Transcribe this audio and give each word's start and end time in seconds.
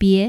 别 0.00 0.28